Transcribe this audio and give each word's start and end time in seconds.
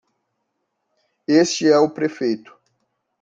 Este 1.27 1.67
é 1.69 1.77
o 1.77 1.91
prefeito. 1.93 2.51